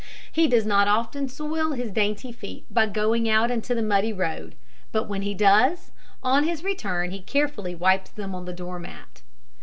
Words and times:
He 0.31 0.47
does 0.47 0.65
not 0.65 0.87
often 0.87 1.29
soil 1.29 1.73
his 1.73 1.91
dainty 1.91 2.31
feet 2.31 2.65
by 2.73 2.87
going 2.87 3.29
out 3.29 3.51
into 3.51 3.75
the 3.75 3.83
muddy 3.83 4.11
road; 4.11 4.55
but 4.91 5.03
when 5.07 5.21
he 5.21 5.35
does, 5.35 5.91
on 6.23 6.43
his 6.43 6.63
return 6.63 7.11
he 7.11 7.21
carefully 7.21 7.75
wipes 7.75 8.09
them 8.09 8.33
on 8.33 8.45
the 8.45 8.51
door 8.53 8.79
mat. 8.79 9.21